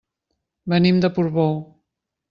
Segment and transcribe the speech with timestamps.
[0.73, 1.57] Venim de Portbou.